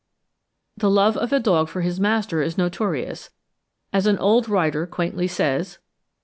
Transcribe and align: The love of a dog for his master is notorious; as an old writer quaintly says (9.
The 0.77 0.89
love 0.89 1.15
of 1.15 1.31
a 1.31 1.39
dog 1.39 1.69
for 1.69 1.81
his 1.81 1.99
master 1.99 2.41
is 2.41 2.57
notorious; 2.57 3.29
as 3.93 4.07
an 4.07 4.17
old 4.17 4.49
writer 4.49 4.87
quaintly 4.87 5.27
says 5.27 5.75
(9. 5.75 5.83